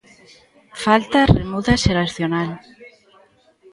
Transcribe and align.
Falta 0.83 1.21
remuda 1.39 1.75
xeracional. 1.83 2.49